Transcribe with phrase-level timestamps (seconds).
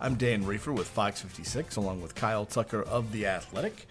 [0.00, 3.88] I'm Dan Reefer with Fox 56, along with Kyle Tucker of The Athletic.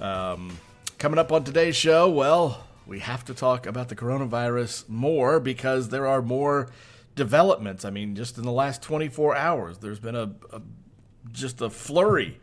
[0.00, 0.58] Um,
[0.96, 5.90] coming up on today's show, well, we have to talk about the coronavirus more because
[5.90, 6.70] there are more
[7.16, 7.84] developments.
[7.84, 10.62] I mean, just in the last 24 hours, there's been a, a
[11.32, 12.40] just a flurry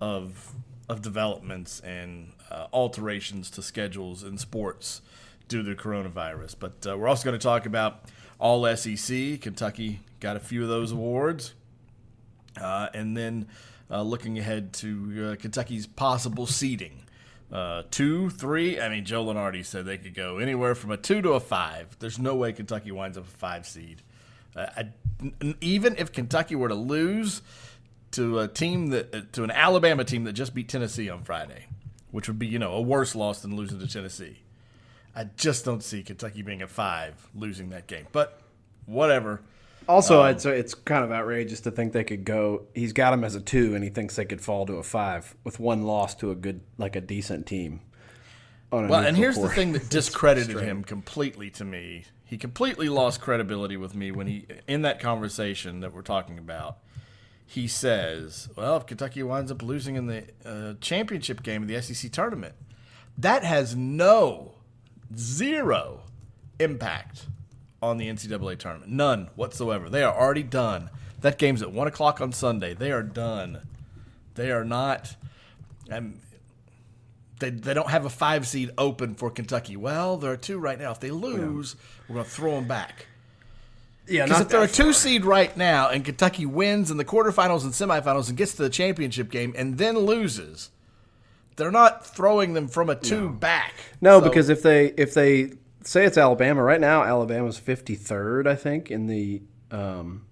[0.00, 0.52] of
[0.88, 5.00] of developments and uh, alterations to schedules in sports
[5.46, 6.56] due to the coronavirus.
[6.58, 8.02] But uh, we're also going to talk about
[8.40, 9.40] All SEC.
[9.40, 11.52] Kentucky got a few of those awards,
[12.60, 13.48] uh, and then
[13.90, 17.02] uh, looking ahead to uh, Kentucky's possible seeding.
[17.50, 18.78] Uh, two, three.
[18.78, 21.96] I mean, Joe Lunardi said they could go anywhere from a two to a five.
[21.98, 24.02] There's no way Kentucky winds up a five seed.
[24.54, 24.84] Uh,
[25.60, 27.42] even if Kentucky were to lose
[28.12, 31.66] to a team that to an Alabama team that just beat Tennessee on Friday,
[32.10, 34.40] which would be you know a worse loss than losing to Tennessee.
[35.14, 38.06] I just don't see Kentucky being a five losing that game.
[38.12, 38.40] But
[38.86, 39.40] whatever.
[39.88, 42.66] Also, um, it's it's kind of outrageous to think they could go.
[42.74, 45.34] He's got him as a two, and he thinks they could fall to a five
[45.44, 47.80] with one loss to a good, like a decent team.
[48.70, 49.48] well, and here's court.
[49.48, 52.04] the thing that discredited him completely to me.
[52.22, 56.78] He completely lost credibility with me when he in that conversation that we're talking about.
[57.46, 61.80] He says, "Well, if Kentucky winds up losing in the uh, championship game of the
[61.80, 62.54] SEC tournament,
[63.16, 64.56] that has no
[65.16, 66.02] zero
[66.60, 67.28] impact
[67.82, 68.90] on the NCAA tournament.
[68.90, 69.88] None whatsoever.
[69.88, 70.90] They are already done.
[71.20, 72.74] That game's at one o'clock on Sunday.
[72.74, 73.62] They are done.
[74.34, 75.16] They are not.
[75.90, 76.14] Um,
[77.40, 79.76] they, they don't have a five seed open for Kentucky.
[79.76, 80.92] Well, there are two right now.
[80.92, 82.04] If they lose, yeah.
[82.08, 83.06] we're going to throw them back.
[84.06, 87.64] Yeah, because if they're a two seed right now and Kentucky wins in the quarterfinals
[87.64, 90.70] and semifinals and gets to the championship game and then loses,
[91.56, 93.28] they're not throwing them from a two no.
[93.28, 93.74] back.
[94.00, 95.52] No, so, because if they if they
[95.84, 97.02] say it's Alabama right now.
[97.02, 100.26] Alabama's fifty third, I think, in the um,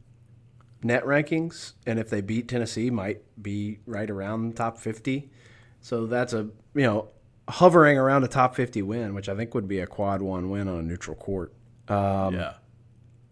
[0.82, 5.30] net rankings, and if they beat Tennessee, might be right around top fifty.
[5.80, 7.08] So that's a you know
[7.48, 10.68] hovering around a top fifty win, which I think would be a quad one win
[10.68, 11.52] on a neutral court.
[11.88, 12.54] Um, yeah.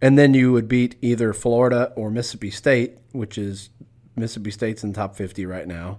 [0.00, 3.70] And then you would beat either Florida or Mississippi State, which is
[4.16, 5.98] Mississippi State's in the top 50 right now.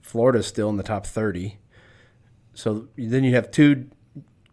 [0.00, 1.58] Florida's still in the top 30.
[2.54, 3.88] So then you have two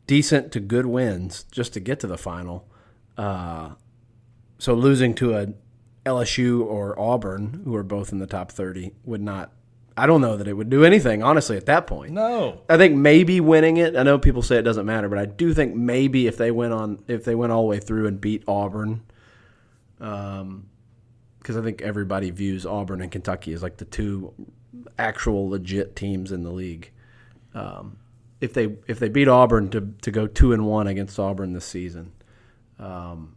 [0.10, 2.68] decent to good wins just to get to the final.
[3.16, 3.70] Uh,
[4.58, 5.54] so losing to a
[6.04, 9.52] LSU or Auburn, who are both in the top 30, would not.
[9.96, 12.14] I don't know that it would do anything, honestly, at that point.
[12.14, 12.62] No.
[12.68, 13.96] I think maybe winning it.
[13.96, 16.74] I know people say it doesn't matter, but I do think maybe if they went
[16.74, 19.04] on, if they went all the way through and beat Auburn,
[20.00, 20.70] um,
[21.38, 24.34] because I think everybody views Auburn and Kentucky as like the two
[24.98, 26.90] actual legit teams in the league.
[27.54, 27.98] Um,
[28.42, 31.66] if they if they beat Auburn to to go two and one against Auburn this
[31.66, 32.14] season,
[32.78, 33.36] um,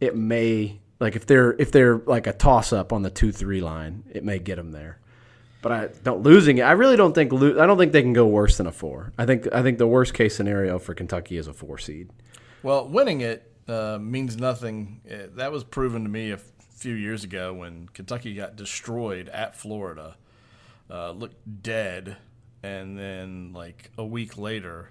[0.00, 3.60] it may like if they're if they're like a toss up on the two three
[3.60, 4.98] line, it may get them there.
[5.62, 6.62] But I don't losing it.
[6.62, 9.12] I really don't think I don't think they can go worse than a four.
[9.18, 12.10] I think I think the worst case scenario for Kentucky is a four seed.
[12.62, 15.00] Well, winning it uh, means nothing.
[15.10, 19.54] Uh, that was proven to me a few years ago when Kentucky got destroyed at
[19.54, 20.16] Florida.
[20.90, 22.16] Uh, looked dead
[22.62, 24.90] and then like a week later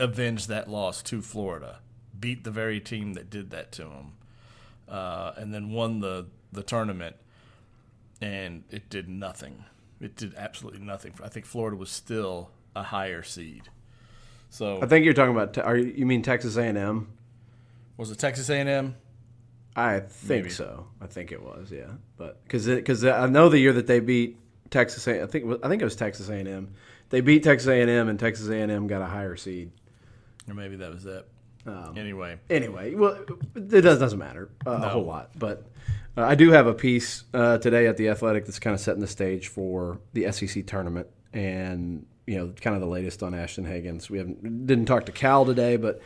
[0.00, 1.80] avenged that loss to Florida,
[2.18, 4.12] beat the very team that did that to them,
[4.88, 7.16] uh, and then won the the tournament.
[8.20, 9.64] And it did nothing.
[10.00, 11.12] It did absolutely nothing.
[11.22, 13.68] I think Florida was still a higher seed.
[14.48, 15.58] So I think you're talking about.
[15.58, 17.08] Are you, you mean Texas A&M?
[17.96, 18.94] Was it Texas A&M?
[19.74, 20.50] I think Maybe.
[20.50, 20.86] so.
[21.00, 21.72] I think it was.
[21.72, 21.86] Yeah,
[22.16, 24.38] but because because I know the year that they beat
[24.70, 25.06] Texas.
[25.06, 26.74] A, I think I think it was Texas A&M
[27.12, 29.70] they beat Texas A&M, and Texas A&M got a higher seed.
[30.48, 31.28] Or maybe that was it.
[31.66, 33.24] Um, anyway, anyway, well,
[33.54, 34.84] it does, doesn't matter uh, no.
[34.84, 35.30] a whole lot.
[35.38, 35.66] But
[36.16, 39.00] uh, I do have a piece uh, today at the Athletic that's kind of setting
[39.00, 43.66] the stage for the SEC tournament, and you know, kind of the latest on Ashton
[43.66, 44.10] Hagans.
[44.10, 46.00] We haven't didn't talk to Cal today, but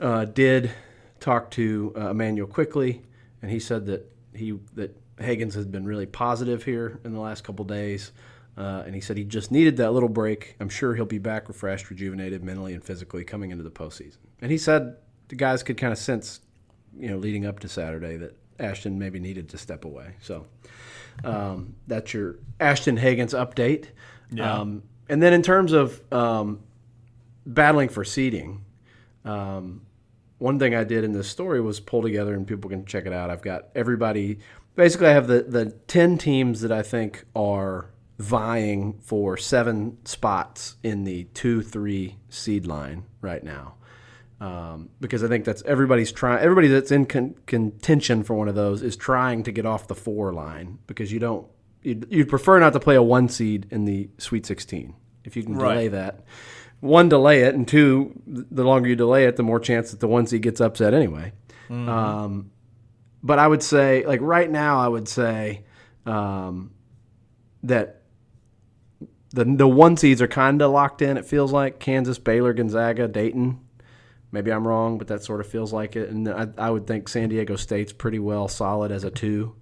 [0.00, 0.72] uh, did
[1.20, 3.00] talk to uh, Immanuel Quickley,
[3.40, 7.44] and he said that he that Hagans has been really positive here in the last
[7.44, 8.12] couple days.
[8.56, 10.56] Uh, and he said he just needed that little break.
[10.60, 14.18] I'm sure he'll be back refreshed, rejuvenated mentally and physically coming into the postseason.
[14.40, 14.96] And he said
[15.28, 16.40] the guys could kind of sense,
[16.98, 20.16] you know, leading up to Saturday that Ashton maybe needed to step away.
[20.20, 20.46] So
[21.24, 23.86] um, that's your Ashton Hagans update.
[24.30, 24.60] Yeah.
[24.60, 26.60] Um, and then in terms of um,
[27.46, 28.64] battling for seeding,
[29.24, 29.82] um,
[30.38, 33.12] one thing I did in this story was pull together, and people can check it
[33.12, 33.30] out.
[33.30, 34.40] I've got everybody.
[34.74, 37.90] Basically, I have the the ten teams that I think are
[38.22, 43.74] vying for seven spots in the two three seed line right now.
[44.40, 46.40] Um, because I think that's everybody's trying.
[46.42, 49.94] Everybody that's in con- contention for one of those is trying to get off the
[49.94, 51.46] four line because you don't.
[51.82, 55.42] You'd, you'd prefer not to play a one seed in the Sweet 16 if you
[55.42, 55.72] can Right.
[55.74, 56.24] delay that.
[56.78, 60.08] One, delay it, and two, the longer you delay it, the more chance that the
[60.08, 61.32] one seed gets upset anyway.
[61.70, 62.50] Um,
[63.22, 65.64] but I would say, like right now, I would say
[66.06, 66.72] um,
[67.62, 68.01] that
[69.32, 71.16] the the one seeds are kind of locked in.
[71.16, 73.60] It feels like Kansas, Baylor, Gonzaga, Dayton.
[74.30, 76.08] Maybe I'm wrong, but that sort of feels like it.
[76.08, 79.54] And I, I would think San Diego State's pretty well solid as a 2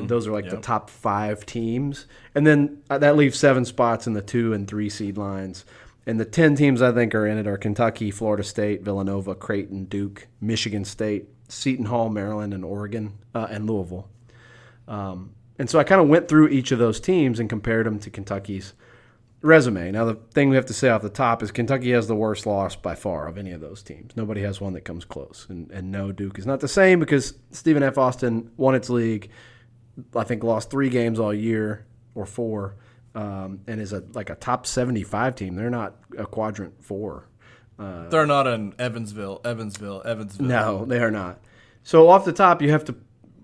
[0.00, 2.06] And those are like the top five teams.
[2.34, 5.66] And then uh, that leaves seven spots in the two and three seed lines.
[6.06, 9.84] And the 10 teams I think are in it are Kentucky, Florida State, Villanova, Creighton,
[9.84, 14.08] Duke, Michigan State, Seton Hall, Maryland, and Oregon, uh, and Louisville.
[14.88, 17.98] Um, and so I kind of went through each of those teams and compared them
[17.98, 18.72] to Kentucky's
[19.42, 19.90] resume.
[19.90, 22.46] Now, the thing we have to say off the top is Kentucky has the worst
[22.46, 24.16] loss by far of any of those teams.
[24.16, 25.46] Nobody has one that comes close.
[25.48, 27.98] And, and no, Duke is not the same because Stephen F.
[27.98, 29.30] Austin won its league,
[30.14, 32.76] I think lost three games all year or four,
[33.14, 35.54] um, and is a like a top 75 team.
[35.56, 37.26] They're not a quadrant four.
[37.78, 40.46] They're not in Evansville, Evansville, Evansville.
[40.46, 41.40] No, they are not.
[41.82, 42.94] So off the top, you have to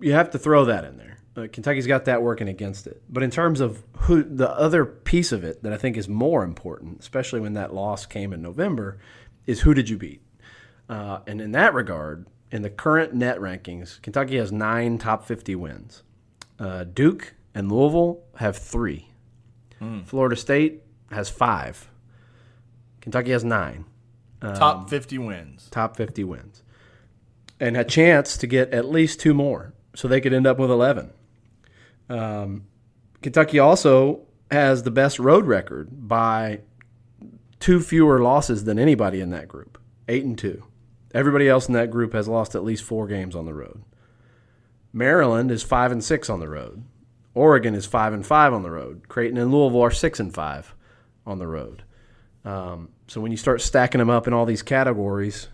[0.00, 1.15] you have to throw that in there.
[1.36, 3.02] Uh, Kentucky's got that working against it.
[3.08, 6.42] But in terms of who the other piece of it that I think is more
[6.42, 8.98] important, especially when that loss came in November,
[9.46, 10.22] is who did you beat?
[10.88, 15.54] Uh, and in that regard, in the current net rankings, Kentucky has nine top 50
[15.56, 16.02] wins.
[16.58, 19.08] Uh, Duke and Louisville have three.
[20.06, 21.90] Florida State has five.
[23.02, 23.84] Kentucky has nine
[24.40, 25.68] Top 50 wins.
[25.70, 26.62] top 50 wins
[27.58, 30.70] and a chance to get at least two more so they could end up with
[30.70, 31.10] 11
[32.08, 32.64] um,
[33.22, 34.20] kentucky also
[34.50, 36.60] has the best road record by
[37.58, 40.64] two fewer losses than anybody in that group eight and two.
[41.14, 43.82] Everybody else in that group has lost at least four games on the road.
[44.92, 46.84] Maryland is five and six on the road.
[47.34, 49.08] Oregon is five and five on the road.
[49.08, 50.74] Creighton and louisville are six and five
[51.26, 51.82] on the road.
[52.44, 55.48] Um, so when you start stacking them up in all these categories,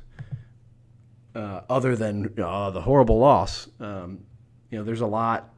[1.35, 4.21] uh, other than uh, the horrible loss, um,
[4.71, 5.52] you know, there's a lot.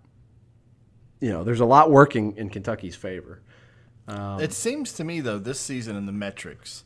[1.25, 3.41] You know, there's a lot working in Kentucky's favor.
[4.07, 6.85] it seems to me, though, this season in the metrics,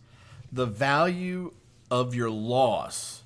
[0.52, 1.52] the value
[1.90, 3.24] of your loss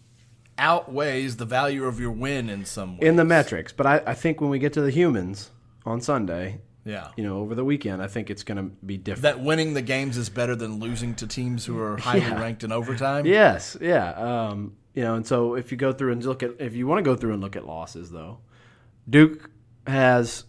[0.57, 3.07] outweighs the value of your win in some way.
[3.07, 3.73] in the metrics.
[3.73, 5.51] But I, I think when we get to the humans
[5.85, 7.09] on Sunday, yeah.
[7.19, 9.23] you know, over the weekend, I think it's going to be different.
[9.25, 12.41] That winning the games is better than losing to teams who are highly Yeah.
[12.41, 13.27] ranked in overtime.
[13.27, 14.13] Yes, yeah.
[14.13, 17.01] Um, you know, and so if you go through and look at, if you want
[17.01, 18.39] to go through and look at losses, though,
[19.11, 19.51] Duke
[19.87, 20.45] has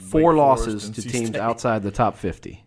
[0.00, 1.40] four Wake Forest, losses to NC teams State.
[1.40, 2.64] outside the top fifty.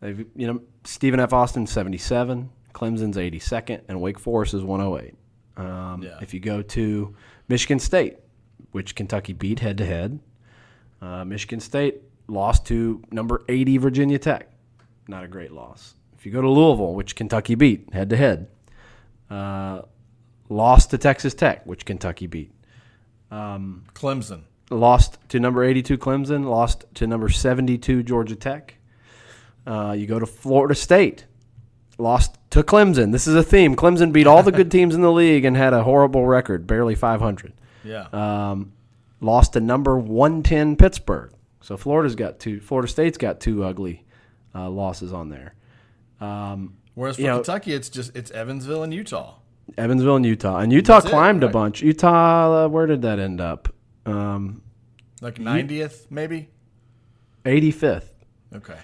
[0.00, 1.32] They've, you know, Stephen F.
[1.32, 5.14] Austin seventy seven, Clemson's eighty second, and Wake Forest is one hundred eight.
[5.56, 6.18] Um, Yeah.
[6.20, 7.14] If you go to
[7.48, 8.16] Michigan State,
[8.72, 10.18] which Kentucky beat head to head,
[11.00, 14.50] uh, Michigan State lost to number 80 Virginia Tech.
[15.06, 15.94] Not a great loss.
[16.18, 18.48] If you go to Louisville, which Kentucky beat head to head,
[19.30, 19.82] uh,
[20.48, 22.50] lost to Texas Tech, which Kentucky beat.
[23.30, 24.42] Clemson.
[24.70, 28.76] Lost to number 82 Clemson, lost to number 72 Georgia Tech.
[29.66, 31.26] Uh, you go to Florida State,
[31.98, 33.12] lost to Clemson.
[33.12, 33.76] This is a theme.
[33.76, 36.94] Clemson beat all the good teams in the league and had a horrible record, barely
[36.94, 37.52] 500.
[37.84, 38.06] Yeah.
[38.12, 38.72] Um,
[39.20, 41.32] lost to number 110 Pittsburgh.
[41.60, 42.60] So Florida's got two.
[42.60, 44.04] Florida State's got two ugly
[44.54, 45.54] uh, losses on there.
[46.20, 49.34] Um, Whereas for you know- Kentucky, it's just it's Evansville and Utah.
[49.78, 51.80] Evansville and Utah, and Utah That's it, climbed a bunch.
[51.80, 53.70] Utah, uh, where did that end up?
[54.06, 54.62] Um,
[55.20, 56.48] Like 90th, maybe?
[57.44, 58.08] 85th.
[58.54, 58.76] Okay.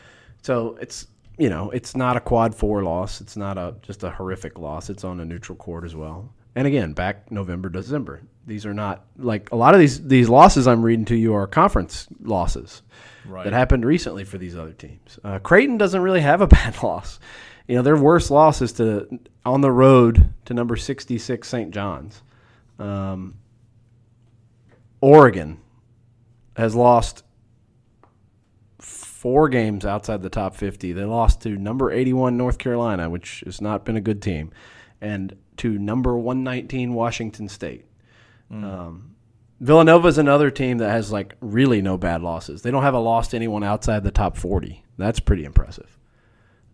[0.42, 1.06] So it's
[1.38, 3.20] you know it's not a quad four loss.
[3.20, 4.90] It's not a just a horrific loss.
[4.90, 6.32] It's on a neutral court as well.
[6.54, 8.22] And again, back November, December.
[8.46, 11.46] These are not like a lot of these these losses I'm reading to you are
[11.46, 12.82] conference losses
[13.26, 13.44] Right.
[13.44, 15.18] that happened recently for these other teams.
[15.22, 17.20] Uh, Creighton doesn't really have a bad loss.
[17.68, 21.70] You know, their worst loss is to on the road to number 66 St.
[21.70, 22.22] John's.
[22.78, 23.36] Um,
[25.00, 25.58] Oregon
[26.56, 27.24] has lost
[28.78, 30.92] four games outside the top 50.
[30.92, 34.50] They lost to number 81 North Carolina, which has not been a good team,
[35.00, 37.86] and to number 119 Washington State.
[38.50, 39.14] Um,
[39.60, 42.62] Villanova is another team that has like really no bad losses.
[42.62, 44.84] They don't have a loss to anyone outside the top 40.
[44.96, 45.98] That's pretty impressive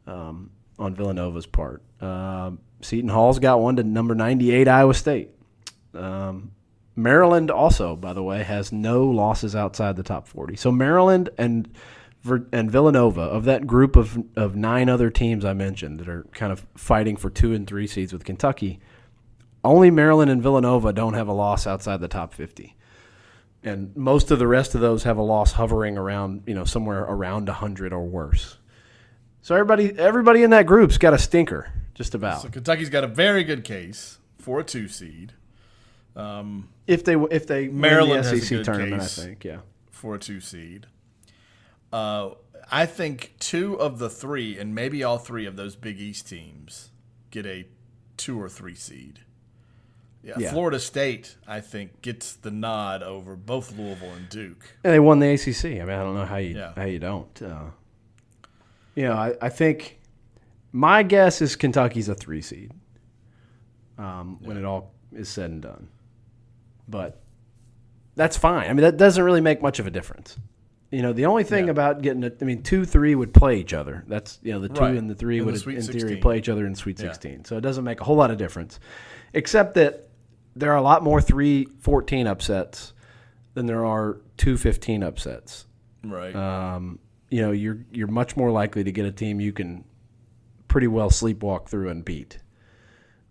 [0.07, 1.83] um, on Villanova's part.
[2.01, 5.31] Um Seton Hall's got one to number 98 Iowa State.
[5.95, 6.53] Um,
[6.97, 10.57] Maryland also, by the way, has no losses outside the top 40.
[10.57, 11.69] So Maryland and
[12.51, 16.51] and Villanova of that group of of nine other teams I mentioned that are kind
[16.51, 18.81] of fighting for two and three seeds with Kentucky.
[19.63, 22.75] Only Maryland and Villanova don't have a loss outside the top 50.
[23.63, 27.01] And most of the rest of those have a loss hovering around, you know, somewhere
[27.01, 28.59] around 100 or worse.
[29.43, 32.43] So everybody everybody in that group's got a stinker, just about.
[32.43, 35.35] So Kentucky's got a very good case for a two seed.
[36.17, 39.19] If they if they Maryland the a SEC good tournament, case.
[39.19, 39.59] I think, yeah.
[39.91, 40.87] for a two seed.
[41.93, 42.31] Uh,
[42.71, 46.91] I think two of the three, and maybe all three of those Big East teams,
[47.31, 47.67] get a
[48.17, 49.21] two or three seed.
[50.23, 50.51] Yeah, Yeah.
[50.51, 54.77] Florida State, I think, gets the nod over both Louisville and Duke.
[54.83, 55.65] And they won the ACC.
[55.81, 56.73] I mean, I don't know how you Yeah.
[56.75, 57.41] how you don't.
[57.41, 57.67] Uh,
[58.97, 60.01] you know, I, I think
[60.73, 62.73] my guess is Kentucky's a three seed
[63.99, 65.89] um, when it all is said and done.
[66.89, 67.21] But
[68.15, 68.69] that's fine.
[68.71, 70.39] I mean, that doesn't really make much of a difference.
[70.91, 71.73] You know, the only thing Yeah.
[71.73, 74.05] about getting it, I mean, two, three would play each other.
[74.07, 74.97] That's, you know, the two Right.
[74.97, 76.21] and the three In would, Sweet in theory, 16.
[76.23, 77.07] play each other in Sweet Yeah.
[77.09, 77.45] 16.
[77.45, 78.79] So it doesn't make a whole lot of difference,
[79.35, 80.09] except that
[80.55, 82.93] there are a lot more 3 14 upsets
[83.55, 85.67] than there are 2 15 upsets.
[86.05, 86.35] Right.
[86.35, 87.01] Um,
[87.31, 89.85] you know, you're you're much more likely to get a team you can
[90.69, 92.39] pretty well sleepwalk through and beat,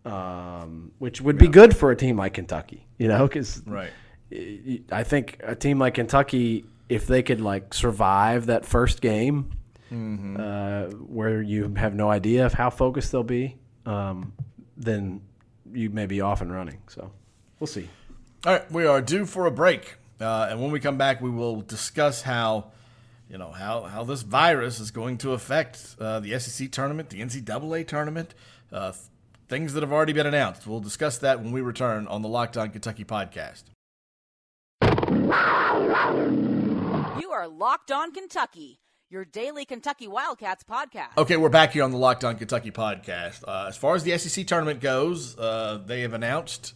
[0.05, 2.87] um, which would be good for a team like Kentucky.
[2.97, 3.91] You know, because right.
[4.91, 9.51] I think a team like Kentucky, if they could like survive that first game,
[9.91, 14.33] uh, where you have no idea of how focused they'll be, um,
[14.75, 15.21] then
[15.71, 16.79] you may be off and running.
[16.87, 17.11] So
[17.59, 17.89] we'll see.
[18.45, 21.29] All right, we are due for a break, uh, and when we come back, we
[21.29, 22.71] will discuss how,
[23.29, 27.21] you know, how how this virus is going to affect uh, the SEC tournament, the
[27.21, 28.35] NCAA tournament,
[28.71, 28.91] uh,
[29.47, 30.67] things that have already been announced.
[30.67, 33.63] We'll discuss that when we return on the Locked On Kentucky podcast.
[37.19, 41.17] You are Locked On Kentucky, your daily Kentucky Wildcats podcast.
[41.17, 43.43] Okay, we're back here on the Locked On Kentucky podcast.
[43.47, 46.73] Uh, as far as the SEC tournament goes, uh, they have announced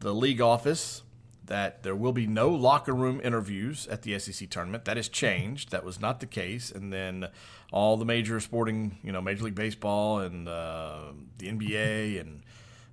[0.00, 1.02] the league office
[1.50, 4.84] that there will be no locker room interviews at the SEC tournament.
[4.84, 5.72] That has changed.
[5.72, 6.70] That was not the case.
[6.70, 7.26] And then
[7.72, 11.06] all the major sporting, you know, Major League Baseball and uh,
[11.38, 12.42] the NBA and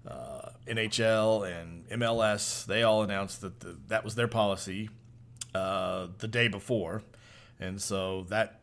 [0.07, 4.89] uh, NHL and MLS, they all announced that the, that was their policy
[5.53, 7.03] uh, the day before.
[7.59, 8.61] And so that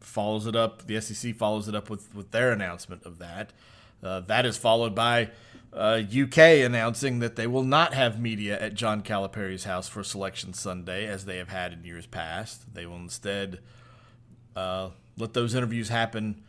[0.00, 0.86] follows it up.
[0.86, 3.52] The SEC follows it up with, with their announcement of that.
[4.02, 5.30] Uh, that is followed by
[5.76, 10.54] uh, UK announcing that they will not have media at John Calipari's house for Selection
[10.54, 12.74] Sunday as they have had in years past.
[12.74, 13.60] They will instead
[14.56, 16.42] uh, let those interviews happen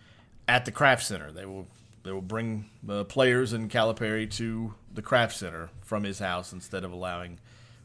[0.47, 1.31] at the Craft Center.
[1.31, 1.67] They will
[2.03, 6.85] they will bring uh, players and Calipari to the Craft Center from his house instead
[6.85, 7.39] of allowing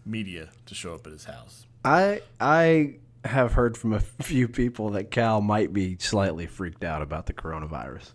[0.06, 1.66] media to show up at his house.
[1.84, 7.02] I I have heard from a few people that Cal might be slightly freaked out
[7.02, 8.12] about the coronavirus.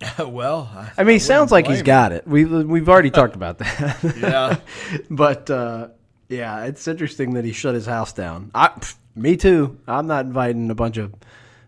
[0.18, 2.26] well, I, I mean, he sounds like he's got it.
[2.26, 4.16] We we've already talked about that.
[4.20, 4.58] yeah.
[5.10, 5.88] but uh,
[6.28, 8.50] yeah, it's interesting that he shut his house down.
[8.54, 9.78] I, pff, me too.
[9.88, 11.14] I'm not inviting a bunch of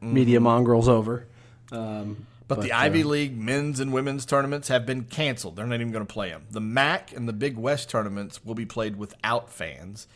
[0.00, 1.26] media mongrels over.
[1.72, 5.56] Um, But, the uh, Ivy League men's and women's tournaments have been canceled.
[5.56, 6.46] They're not even going to play them.
[6.50, 10.08] The MAC and the Big West tournaments will be played without fans.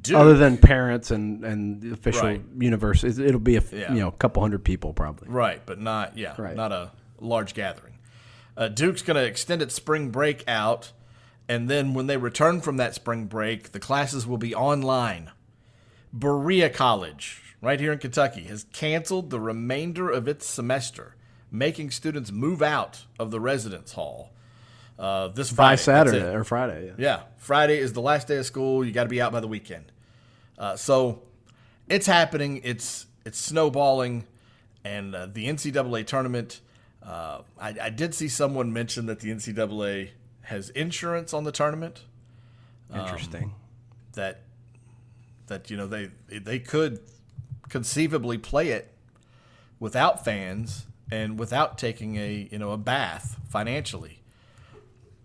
[0.00, 2.40] Duke, other than parents and and the official Right.
[2.58, 3.92] it'll be a Yeah.
[3.92, 5.28] you know a couple hundred people probably.
[5.28, 6.56] right, but not yeah, Right.
[6.56, 6.90] not a
[7.24, 7.98] large gathering.
[8.56, 10.92] Uh, Duke's going to extend its spring break out,
[11.48, 15.30] and then when they return from that spring break, the classes will be online.
[16.12, 21.16] Berea College, right here in Kentucky, has canceled the remainder of its semester,
[21.50, 24.30] making students move out of the residence hall.
[24.96, 25.72] Uh, this Friday.
[25.72, 26.86] By Saturday or Friday.
[26.86, 26.92] Yeah.
[26.98, 28.84] Yeah, Friday is the last day of school.
[28.84, 29.90] You got to be out by the weekend.
[30.56, 31.22] Uh, so
[31.88, 32.60] it's happening.
[32.62, 34.24] It's it's snowballing,
[34.84, 36.60] and uh, the NCAA tournament.
[37.04, 40.10] Uh, I, I did see someone mention that the NCAA
[40.42, 42.02] has insurance on the tournament.
[42.94, 43.54] Interesting.
[44.12, 44.42] That
[45.48, 47.00] that you know they they could
[47.68, 48.92] conceivably play it
[49.80, 54.20] without fans and without taking a you know a bath financially.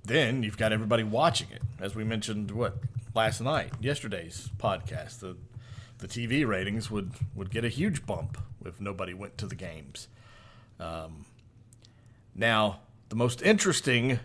[0.04, 2.52] Then you've got everybody watching it, as we mentioned.
[2.52, 2.78] What
[3.14, 5.38] last night, yesterday's podcast, the
[6.00, 10.08] the TV ratings would would get a huge bump if nobody went to the games.
[10.80, 11.26] Um,
[12.36, 14.20] now, the most interesting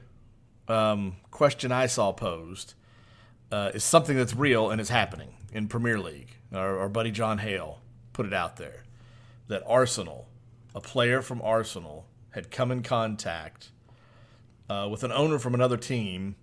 [0.68, 2.74] um, question I saw posed
[3.50, 6.36] uh, is something that's real and is happening in Premier League.
[6.52, 7.80] Our, our buddy John Hale
[8.12, 8.84] put it out there
[9.48, 10.28] that Arsenal,
[10.74, 13.70] a player from Arsenal, had come in contact
[14.68, 16.36] uh, with an owner from another team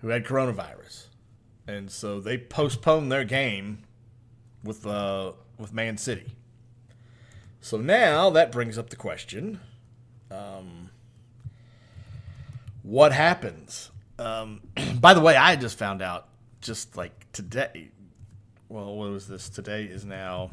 [0.00, 1.06] who had coronavirus,
[1.66, 3.84] and so they postponed their game
[4.62, 6.32] with uh, with Man City.
[7.60, 9.60] So now that brings up the question:
[10.30, 10.90] um,
[12.82, 13.90] What happens?
[14.18, 14.60] Um,
[15.00, 16.28] by the way, I just found out
[16.60, 17.90] just like today.
[18.68, 19.48] Well, what was this?
[19.48, 20.50] Today is now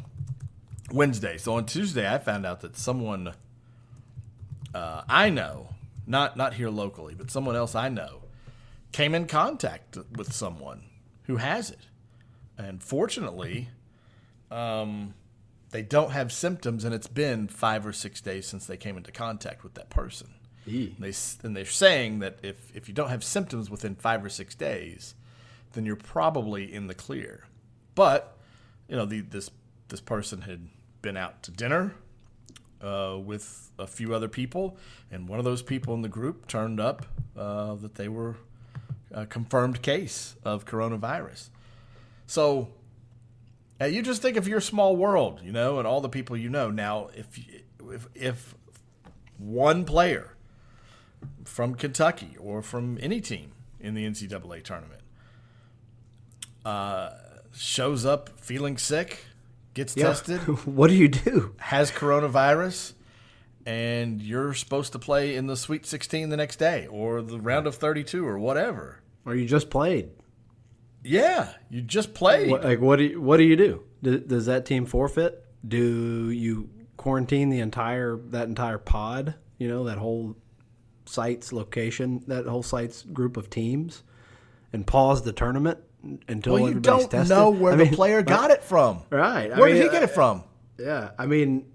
[0.91, 1.37] Wednesday.
[1.37, 3.33] So on Tuesday, I found out that someone
[4.75, 5.69] uh, I know,
[6.05, 8.23] not not here locally, but someone else I know,
[8.91, 10.83] came in contact with someone
[11.23, 11.87] who has it,
[12.57, 13.69] and fortunately,
[14.51, 15.13] um,
[15.75, 19.11] they don't have symptoms, and it's been five or six days since they came into
[19.11, 20.29] contact with that person.
[20.65, 20.93] E.
[20.97, 21.11] They
[21.43, 25.15] and they're saying that if if you don't have symptoms within five or six days,
[25.73, 27.43] then you're probably in the clear.
[27.93, 28.37] But
[28.87, 29.51] you know, the, this
[29.89, 30.69] this person had
[31.01, 31.93] been out to dinner
[32.81, 34.77] uh, with a few other people,
[35.11, 37.05] and one of those people in the group turned up
[37.35, 38.37] uh, that they were
[39.11, 41.49] a confirmed case of coronavirus.
[42.27, 42.69] So
[43.81, 46.49] uh, you just think of your small world, you know, and all the people you
[46.49, 46.69] know.
[46.69, 47.27] Now, if
[47.91, 48.55] if, if
[49.37, 50.33] one player
[51.43, 55.01] from Kentucky or from any team in the NCAA tournament
[56.65, 57.11] uh,
[57.53, 59.25] shows up feeling sick,
[59.73, 60.05] gets Yeah.
[60.05, 61.53] tested, what do you do?
[61.57, 62.93] has coronavirus,
[63.65, 67.67] and you're supposed to play in the Sweet 16 the next day or the round
[67.67, 68.99] of 32 or whatever.
[69.25, 70.09] Or you just played?
[71.05, 72.49] Yeah, you just played.
[72.51, 73.83] What, like what do you, what do you do?
[74.01, 74.19] do?
[74.19, 75.45] Does that team forfeit?
[75.67, 79.35] Do you quarantine the entire that entire pod?
[79.59, 80.35] You know that whole
[81.05, 84.03] site's location, that whole site's group of teams,
[84.73, 85.77] and pause the tournament
[86.27, 87.29] until well, you everybody's don't tested?
[87.35, 89.03] know where I the player got it from.
[89.11, 89.51] Right.
[89.51, 90.43] I Where mean, did he get it from?
[90.79, 91.65] Yeah, I mean,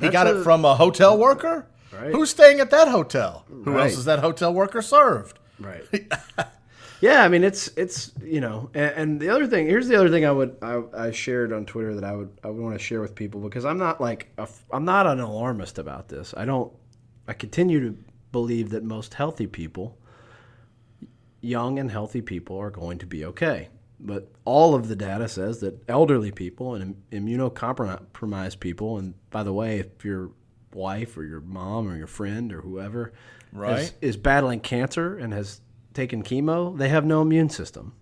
[0.00, 1.66] He got a- it from a hotel worker?
[1.92, 2.12] Right.
[2.12, 3.44] Who's staying at that hotel?
[3.48, 3.82] Who Right.
[3.90, 5.38] else is that hotel worker served?
[5.58, 5.82] Right.
[7.00, 10.10] yeah, I mean it's it's you know, and, and the other thing here's the other
[10.10, 12.84] thing I would I, I shared on Twitter that I would I would want to
[12.84, 16.34] share with people because I'm not like a, I'm not an alarmist about this.
[16.36, 16.72] I don't.
[17.26, 17.96] I continue to
[18.32, 19.96] believe that most healthy people,
[21.40, 23.68] young and healthy people, are going to be okay.
[23.98, 29.52] But all of the data says that elderly people and immunocompromised people, and by the
[29.52, 30.30] way, if your
[30.72, 33.12] wife or your mom or your friend or whoever
[33.52, 33.80] Right.
[33.80, 35.60] is, is battling cancer and has
[35.94, 37.94] taken chemo, they have no immune system.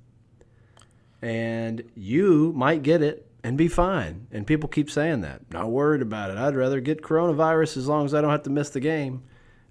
[1.20, 4.26] And you might get it and be fine.
[4.30, 5.42] And people keep saying that.
[5.52, 6.36] Not worried about it.
[6.36, 9.22] I'd rather get coronavirus as long as I don't have to miss the game.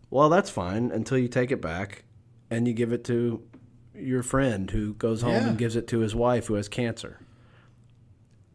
[0.10, 2.04] Well, that's fine until you take it back
[2.50, 3.42] and you give it to
[3.94, 5.48] your friend who goes home Yeah.
[5.50, 7.20] and gives it to his wife who has cancer.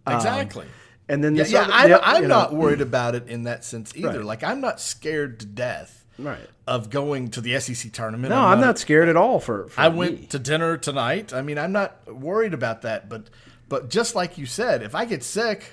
[0.06, 0.66] Um, exactly.
[1.08, 3.28] And then yeah, this yeah, other- I, the- I'm you know- not worried about it
[3.28, 4.18] in that sense either.
[4.18, 4.24] Right.
[4.24, 6.46] Like, I'm not scared to death Right.
[6.66, 8.30] of going to the SEC tournament.
[8.30, 9.96] No, I'm not scared at all for, for I me.
[9.96, 11.32] went to dinner tonight.
[11.32, 13.08] I mean, I'm not worried about that.
[13.08, 13.30] But,
[13.68, 15.64] but just like you said, if I get sick,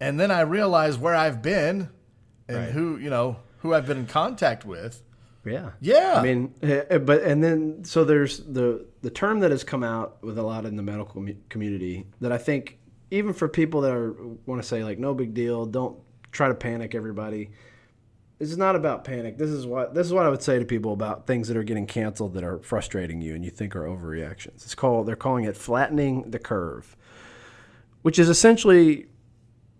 [0.00, 1.88] and then I realize where I've been,
[2.48, 2.70] and Right.
[2.70, 5.02] who you know who I've been in contact with,
[5.44, 5.70] Yeah.
[5.80, 6.14] Yeah.
[6.16, 10.22] I mean, eh, but and then so there's the the term that has come out
[10.22, 12.78] with a lot in the medical community that I think
[13.10, 14.14] even for people that are
[14.46, 15.98] want to say like no big deal, don't
[16.32, 17.50] try to panic everybody.
[18.38, 19.38] This is not about panic.
[19.38, 21.62] This is what this is what I would say to people about things that are
[21.62, 24.64] getting canceled that are frustrating you and you think are overreactions.
[24.64, 26.96] It's called they're calling it flattening the curve,
[28.02, 29.06] which is essentially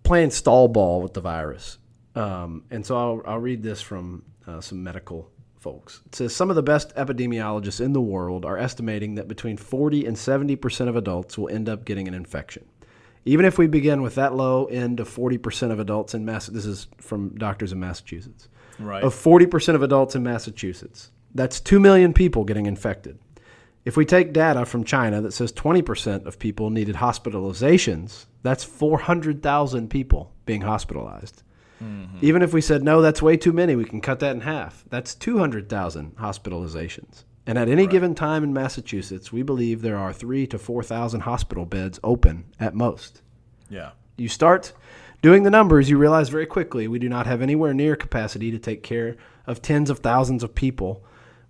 [0.05, 1.79] playing stall ball with the virus.
[2.15, 6.03] Um, and so I'll, I'll read this from uh, some medical folks.
[6.07, 10.07] It says some of the best epidemiologists in the world are estimating that between 40
[10.07, 12.67] and 70 percent of adults will end up getting an infection.
[13.25, 16.47] Even if we begin with that low end of 40 percent of adults in Mass,
[16.47, 19.03] this is from doctors in Massachusetts, right?
[19.03, 23.19] of 40 percent of adults in Massachusetts, that's two million people getting infected.
[23.85, 29.91] If we take data from China that says 20% of people needed hospitalizations, that's 400,000
[29.91, 31.43] people being hospitalized.
[31.83, 32.19] Mm-hmm.
[32.23, 34.85] Even if we said, no, that's way too many, we can cut that in half.
[34.89, 37.25] That's 200,000 hospitalizations.
[37.47, 41.67] And at any given time in Massachusetts, we believe there are three to 4,000 hospital
[41.67, 43.23] beds open at most.
[43.69, 43.91] yeah.
[44.17, 44.73] You start
[45.23, 48.59] doing the numbers, you realize very quickly we do not have anywhere near capacity to
[48.59, 51.05] take care of tens of thousands of people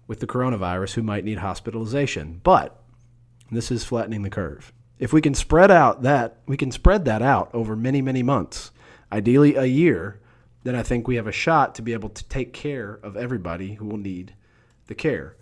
[0.07, 2.41] with the coronavirus who might need hospitalization.
[2.43, 2.81] But
[3.51, 4.73] this is flattening the curve.
[4.99, 8.71] If we can spread out that, we can spread that out over many, many months,
[9.13, 10.21] ideally a year,
[10.63, 13.75] then I think we have a shot to be able to take care of everybody
[13.75, 14.35] who will need
[14.87, 15.37] the care.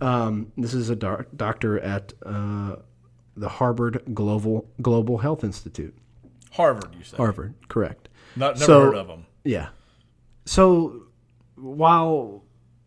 [0.00, 2.76] Um, this is a doc- doctor at uh,
[3.36, 5.94] the Harvard Global Global Health Institute.
[6.52, 7.16] Harvard, you say?
[7.16, 8.08] Harvard, correct.
[8.34, 9.26] Not, never So- heard of them.
[9.44, 9.68] Yeah.
[10.44, 11.02] So
[11.56, 12.42] while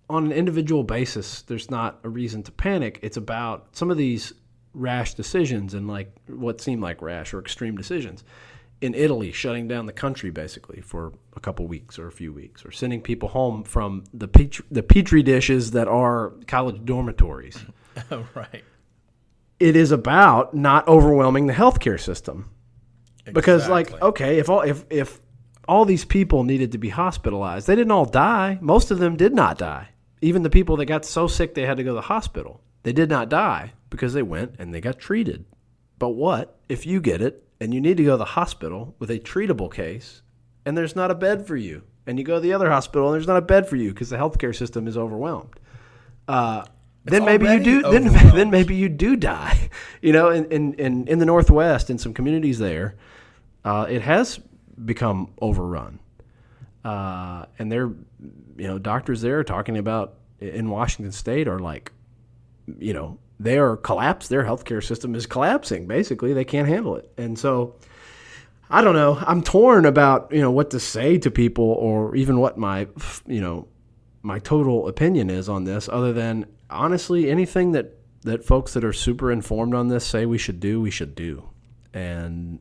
[0.09, 4.33] on an individual basis, there's not a reason to panic, it's about some of these
[4.73, 8.23] rash decisions and like what seem like rash or extreme decisions.
[8.81, 12.65] In Italy, shutting down the country basically for a couple weeks or a few weeks,
[12.65, 17.57] or sending people home from the petri, the petri dishes that are college dormitories.
[18.11, 18.63] Oh, right.
[19.59, 22.49] It is about not overwhelming the healthcare system.
[23.25, 25.19] Because like okay if all if if
[25.67, 28.57] all these people needed to be hospitalized they didn't all die.
[28.61, 29.89] Most of them did not die.
[30.21, 32.93] Even the people that got so sick they had to go to the hospital they
[32.93, 35.45] did not die because they went and they got treated.
[35.97, 39.09] But what if you get it and you need to go to the hospital with
[39.09, 40.21] a treatable case
[40.65, 41.83] and there's not a bed for you.
[42.05, 44.09] And you go to the other hospital and there's not a bed for you because
[44.09, 45.59] the healthcare system is overwhelmed.
[46.27, 46.65] Uh,
[47.05, 48.03] then maybe you do then,
[48.35, 49.69] then maybe you do die
[50.01, 52.95] you know in, in, in, in the northwest in some communities there
[53.65, 54.39] uh, it has
[54.85, 55.99] become overrun.
[56.85, 57.91] Uh, and they're
[58.57, 61.91] you know doctors there are talking about in washington state are like
[62.77, 66.33] you know they are collapsed their healthcare system is collapsing basically.
[66.33, 67.11] They can't handle it.
[67.17, 67.75] And so
[68.69, 69.17] i don't know.
[69.25, 72.87] I'm torn about you know what to say to people or even what my
[73.25, 73.67] you know
[74.21, 78.93] my total opinion is on this other than honestly anything that that folks that are
[78.93, 81.49] super informed on this say we should do we should do.
[81.93, 82.59] And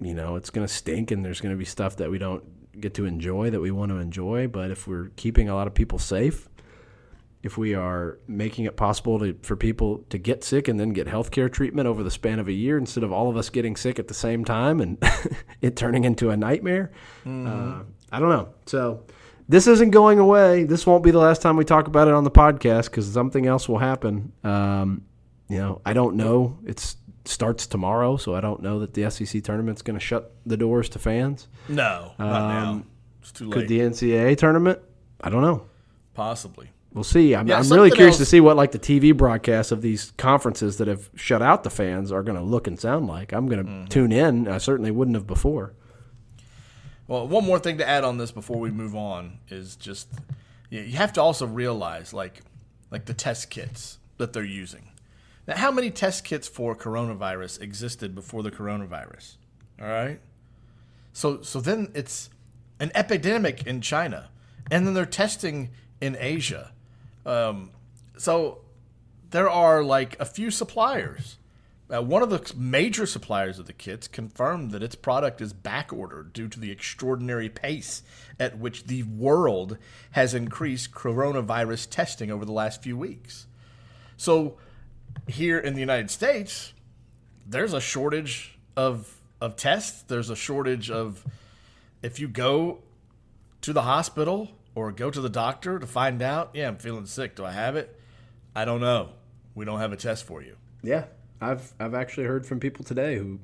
[0.00, 2.44] you know it's going to stink and there's going to be stuff that we don't
[2.80, 4.46] get to enjoy that we want to enjoy.
[4.46, 6.48] But if we're keeping a lot of people safe
[7.42, 11.06] if we are making it possible to, for people to get sick and then get
[11.06, 13.98] healthcare treatment over the span of a year instead of all of us getting sick
[13.98, 15.02] at the same time and
[15.62, 16.90] it turning into a nightmare.
[17.26, 18.48] Uh, I don't know.
[18.66, 19.04] So
[19.48, 20.64] this isn't going away.
[20.64, 23.46] This won't be the last time we talk about it on the podcast because something
[23.46, 24.32] else will happen.
[24.44, 25.02] Um,
[25.48, 26.58] you know, I don't know.
[26.66, 30.56] It starts tomorrow, so I don't know that the SEC tournament's going to shut the
[30.56, 31.48] doors to fans.
[31.68, 32.82] No, not now.
[33.22, 33.52] It's too late.
[33.54, 34.78] Could the NCAA tournament?
[35.20, 35.64] I don't know.
[36.14, 36.70] Possibly.
[36.92, 37.34] We'll see.
[37.36, 40.78] I'm, Yeah, I'm really curious to see what like the TV broadcasts of these conferences
[40.78, 43.32] that have shut out the fans are going to look and sound like.
[43.32, 43.84] I'm going to Mm-hmm.
[43.86, 44.48] tune in.
[44.48, 45.74] I certainly wouldn't have before.
[47.06, 50.08] Well, one more thing to add on this before we move on is just
[50.68, 52.42] you you have to also realize like
[52.90, 54.88] like the test kits that they're using.
[55.48, 59.36] Now, how many test kits for coronavirus existed before the coronavirus?
[59.80, 60.20] All right.
[61.12, 62.30] So so then it's
[62.78, 64.30] an epidemic in China,
[64.70, 66.72] and then they're testing in Asia.
[67.30, 67.70] Um,
[68.18, 68.58] so
[69.30, 71.38] there are like a few suppliers.
[71.88, 75.92] Uh, one of the major suppliers of the kits confirmed that its product is back
[75.92, 78.02] ordered due to the extraordinary pace
[78.38, 79.78] at which the world
[80.12, 83.46] has increased coronavirus testing over the last few weeks.
[84.16, 84.58] So,
[85.28, 86.72] here in the United States,
[87.46, 90.02] there's a shortage of of tests.
[90.02, 91.24] There's a shortage of
[92.02, 92.82] if you go
[93.62, 97.34] to the hospital or go to the doctor to find out, yeah, I'm feeling sick.
[97.36, 97.98] Do I have it?
[98.54, 99.10] I don't know.
[99.54, 100.56] We don't have a test for you.
[100.82, 101.04] Yeah,
[101.40, 103.40] I've I've actually heard from people today who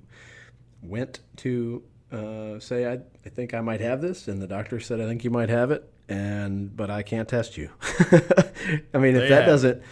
[0.83, 5.01] went to uh, say I, I think I might have this, and the doctor said
[5.01, 7.71] I think you might have it, and but I can't test you.
[8.95, 9.83] I mean, if that have doesn't.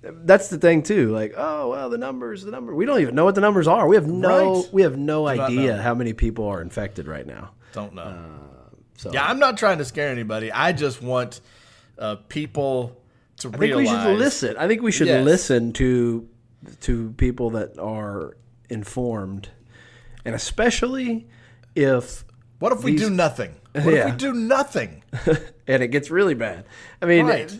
[0.00, 1.10] That's the thing too.
[1.10, 2.74] Like, oh well, the numbers, the number.
[2.74, 3.86] We don't even know what the numbers are.
[3.88, 4.72] We have no, Right.
[4.72, 7.50] we have no not idea how many people are infected right now.
[7.72, 8.16] Don't know.
[8.98, 10.52] So yeah, I'm not trying to scare anybody.
[10.52, 11.40] I just want
[11.98, 13.00] uh, people
[13.38, 14.56] to I think we should listen.
[14.58, 15.24] I think we should Yes.
[15.24, 16.28] listen to
[16.82, 18.36] to people that are
[18.68, 19.48] informed,
[20.24, 21.26] and especially
[21.74, 22.24] if
[22.58, 23.54] What if we These- do nothing?
[23.72, 25.04] What if we do nothing?
[25.68, 26.64] and it gets really bad.
[27.00, 27.56] I mean, Right.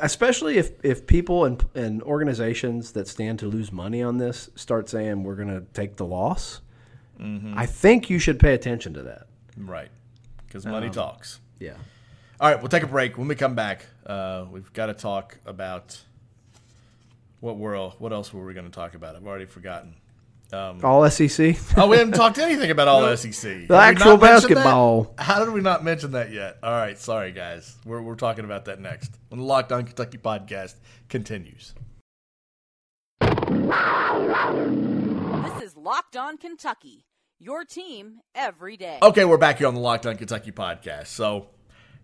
[0.00, 4.88] especially if if people and and organizations that stand to lose money on this start
[4.88, 6.60] saying we're going to take the loss.
[7.20, 7.54] Mm-hmm.
[7.56, 9.28] I think you should pay attention to that.
[9.56, 9.88] right.
[10.54, 11.40] Because money talks.
[11.58, 11.72] Yeah.
[12.38, 13.18] All right, we'll take a break.
[13.18, 16.00] When we come back, uh, we've got to talk about
[17.40, 17.94] what world.
[17.98, 19.16] What else were we going to talk about?
[19.16, 19.96] I've already forgotten.
[20.52, 21.56] All SEC.
[21.76, 23.32] Oh, we haven't talked anything about all SEC.
[23.66, 24.54] The Have actual not mentioned that?
[24.54, 25.12] basketball.
[25.18, 26.58] How did we not mention that yet?
[26.62, 27.74] All right, sorry guys.
[27.84, 30.76] We're, we're talking about that next when the Locked On Kentucky podcast
[31.08, 31.74] continues.
[33.20, 33.32] This
[35.64, 37.06] is Locked On Kentucky,
[37.38, 38.98] your team every day.
[39.02, 41.08] Okay, we're back here on the Locked On Kentucky podcast.
[41.08, 41.48] So,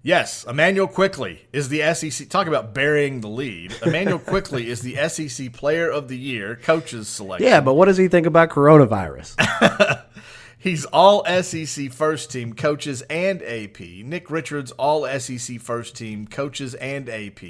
[0.02, 2.28] yes, Immanuel Quickley is the SEC.
[2.28, 3.74] Talk about burying the lead.
[3.84, 7.46] Immanuel Quickley is the SEC Player of the Year, coaches selection.
[7.46, 10.04] Yeah, but what does he think about coronavirus?
[10.58, 13.80] He's all SEC first team coaches and AP.
[13.80, 17.40] Nick Richards, all SEC first team coaches and AP.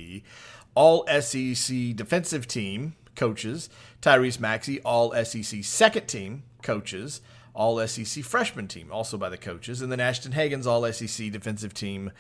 [0.77, 3.69] All SEC defensive team coaches,
[4.01, 7.21] Tyrese Maxey, all SEC second team coaches,
[7.55, 11.75] all SEC freshman team, also by the coaches, and then Ashton Hagans, all SEC defensive
[11.75, 12.13] team,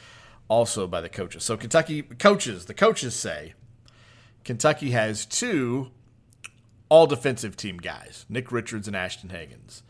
[0.48, 1.44] also by the coaches.
[1.44, 3.54] So Kentucky coaches, the coaches say
[4.44, 5.90] Kentucky has two
[6.88, 9.82] all defensive team guys, Nick Richards and Ashton Hagans.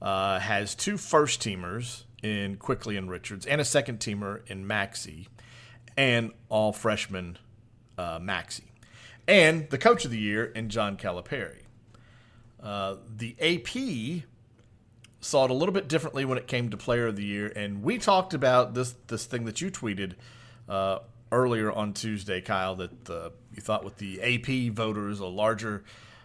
[0.00, 5.28] Uh, has two first teamers in Quickley and Richards, and a second teamer in Maxey,
[5.96, 7.38] and all freshman
[7.96, 8.72] uh, Maxey,
[9.26, 11.62] and the coach of the year in John Calipari.
[12.62, 14.24] Uh, the AP
[15.20, 17.82] saw it a little bit differently when it came to player of the year, and
[17.82, 20.14] we talked about this this thing that you tweeted
[20.68, 20.98] uh,
[21.32, 25.84] earlier on Tuesday, Kyle, that uh, you thought with the AP voters, a larger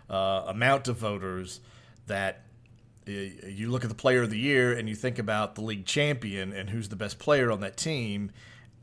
[0.10, 1.60] uh, amount of voters,
[2.08, 2.44] that
[3.08, 6.54] you look at the player of the year and you think about the league champion
[6.54, 8.32] and who's the best player on that team.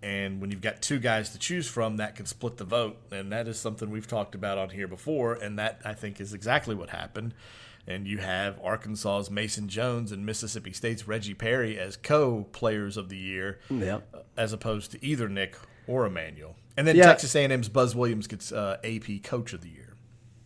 [0.02, 2.98] And when you've got two guys to choose from, that can split the vote.
[3.10, 5.34] And that is something we've talked about on here before.
[5.34, 7.34] And that, I think, is exactly what happened.
[7.88, 13.08] And you have Arkansas's Mason Jones and Mississippi State's Reggie Perry as co players of
[13.08, 14.26] the year, Yep.
[14.36, 16.54] as opposed to either Nick or Immanuel.
[16.76, 17.06] And then Yeah.
[17.06, 19.94] Texas A&M's Buzz Williams gets uh, AP Coach of the Year.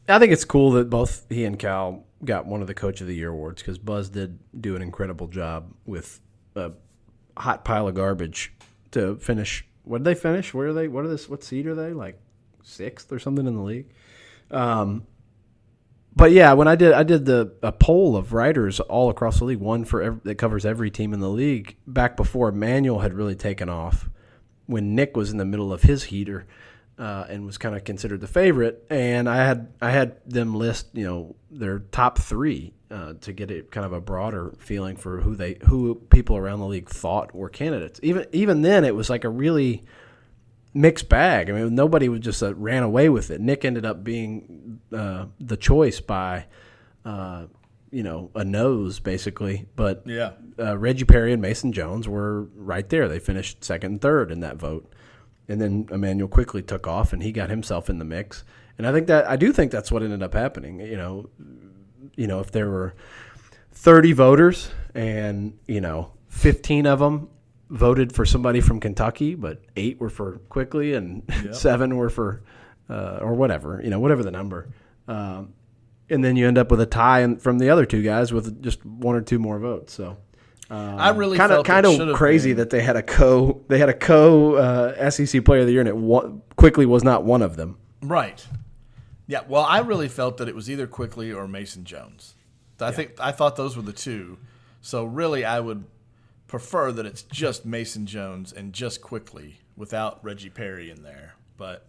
[0.09, 3.07] I think it's cool that both he and Cal got one of the Coach of
[3.07, 6.21] the Year awards because Buzz did do an incredible job with
[6.55, 6.73] a
[7.37, 8.53] hot pile of garbage
[8.93, 9.65] to finish.
[9.85, 10.55] What did they finish?
[10.55, 10.87] Where are they?
[10.89, 11.29] What are this?
[11.29, 11.93] What seed are they?
[11.93, 12.21] Like
[12.63, 13.87] sixth or something in the league.
[14.51, 15.07] Um,
[16.15, 19.45] but yeah, when I did I did the a poll of writers all across the
[19.45, 21.77] league, one for ev that covers every team in the league.
[21.87, 24.09] Back before Immanuel had really taken off,
[24.67, 26.47] when Nick was in the middle of his heater
[26.99, 30.89] uh, and was kind of considered the favorite, and I had I had them list
[30.93, 35.21] you know their top three uh, to get a kind of a broader feeling for
[35.21, 37.99] who they who people around the league thought were candidates.
[38.03, 39.83] Even even then, it was like a really
[40.75, 41.51] mixed bag.
[41.51, 43.41] I mean, nobody was just uh, ran away with it.
[43.41, 46.47] Nick ended up being uh, the choice by,
[47.05, 47.47] uh,
[47.91, 49.67] you know, a nose basically.
[49.77, 50.33] But Yeah.
[50.59, 53.09] uh, Reggie Perry and Mason Jones were right there.
[53.09, 54.91] They finished second and third in that vote,
[55.49, 58.45] and then Immanuel quickly took off and he got himself in the mix.
[58.79, 60.81] And I think that I do think that's what ended up happening.
[60.81, 61.29] You know,
[62.17, 62.95] you know, if there were
[63.71, 67.29] thirty voters and you know fifteen of them
[67.73, 72.43] voted for somebody from Kentucky, but eight were for Quickley and seven were for
[72.89, 74.69] uh, or whatever, you know, whatever the number.
[75.09, 75.55] Um,
[76.11, 78.63] and then you end up with a tie in, from the other two guys with
[78.63, 79.95] just one or two more votes.
[79.95, 80.19] So
[80.71, 83.89] I really kind of kind of crazy been- that they had a co they had
[83.89, 87.57] a co uh, SEC Player of the Year and it quickly was not one of
[87.57, 87.79] them.
[88.03, 88.47] Right.
[89.27, 89.41] Yeah.
[89.49, 92.35] Well, I really felt that it was either Quickley or Mason Jones.
[92.81, 94.39] I think I thought those were the two.
[94.81, 95.85] So really, I would
[96.53, 101.33] prefer that it's just Mason Jones and just Quickley without Reggie Perry in there.
[101.57, 101.87] But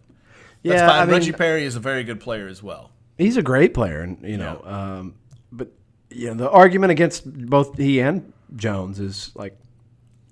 [0.62, 1.00] that's Yeah, fine.
[1.02, 2.90] I mean- Reggie Perry is a very good player as well.
[3.18, 5.14] He's a great player, and you know, um,
[5.52, 5.68] but
[6.10, 9.54] you know, the argument against both he and Jones is like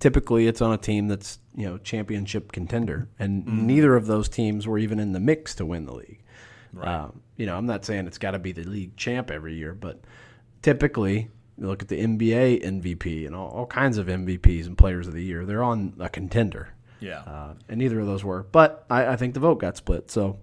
[0.00, 3.66] typically it's on a team that's you know championship contender, and Mm-hmm.
[3.66, 6.20] neither of those teams were even in the mix to win the league.
[6.80, 9.74] Um, you know, I'm not saying it's got to be the league champ every year,
[9.74, 10.00] but
[10.62, 15.06] typically you look at the NBA MVP and all, all kinds of MVPs and players
[15.06, 15.44] of the year.
[15.44, 16.70] They're on a contender.
[17.00, 17.20] Yeah.
[17.20, 18.44] Uh, and neither of those were.
[18.44, 20.10] But I, I think the vote got split.
[20.10, 20.38] So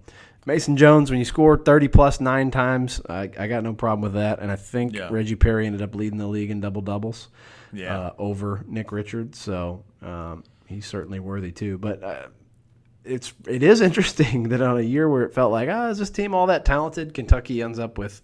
[0.46, 4.14] Mason Jones, when you score 30 plus nine times, I, I got no problem with
[4.14, 4.38] that.
[4.40, 5.08] And I think Yeah.
[5.10, 7.28] Reggie Perry ended up leading the league in double doubles
[7.72, 7.98] Yeah.
[7.98, 9.38] uh, over Nick Richards.
[9.38, 11.78] So um, he's certainly worthy too.
[11.78, 12.26] But uh,
[13.04, 16.10] it's it is interesting that on a year where it felt like, ah, is this
[16.10, 17.14] team all that talented?
[17.14, 18.20] Kentucky ends up with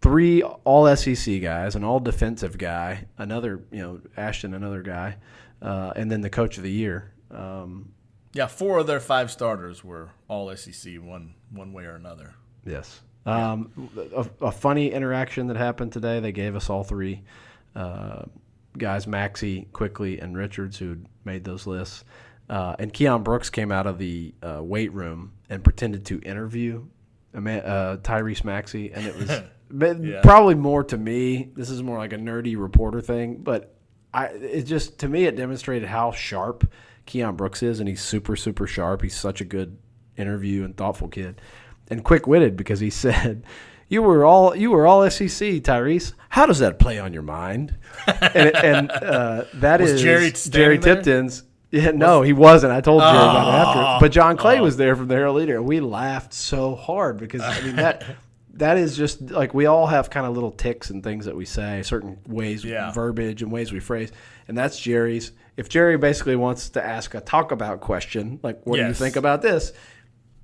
[0.00, 5.16] three all SEC guys, an all defensive guy, another, you know, Ashton, another guy,
[5.62, 7.12] uh, and then the coach of the year.
[7.30, 7.92] Um,
[8.32, 8.46] yeah.
[8.46, 12.34] Four of their five starters were all SEC one one way or another.
[12.64, 13.00] Yes.
[13.26, 16.20] Um, a, a funny interaction that happened today.
[16.20, 17.22] They gave us all three
[17.76, 18.22] uh,
[18.78, 22.04] guys, Maxey, Quickley, and Richards, who made those lists.
[22.48, 26.84] Uh, and Keon Brooks came out of the uh, weight room and pretended to interview
[27.34, 27.38] uh,
[27.98, 29.30] Tyrese Maxey, and it was
[29.70, 30.20] but Yeah.
[30.22, 31.50] probably more to me.
[31.56, 33.74] This is more like a nerdy reporter thing, but
[34.12, 36.70] I it just to me it demonstrated how sharp
[37.06, 39.02] Keon Brooks is, and he's super super sharp.
[39.02, 39.76] He's such a good
[40.16, 41.40] interview and thoughtful kid,
[41.88, 43.44] and quick witted because he said.
[43.92, 46.12] You were all you were all SEC, Tyrese.
[46.28, 47.74] How does that play on your mind?
[48.06, 50.78] and and uh, that is Jerry Jerry?
[50.78, 51.42] Tipton's.
[51.72, 52.72] Yeah, no, he wasn't.
[52.72, 53.80] I told Jerry about it Oh.
[53.80, 54.04] after.
[54.04, 55.60] But John Clay was there from the Herald Leader.
[55.60, 58.04] We laughed so hard because I mean that
[58.60, 61.44] that is just like we all have kind of little ticks and things that we
[61.44, 62.92] say, certain ways, Yeah.
[62.92, 64.10] verbiage and ways we phrase,
[64.48, 65.32] and that's Jerry's.
[65.56, 69.16] If Jerry basically wants to ask a talk about question, like what do you think
[69.16, 69.72] about this?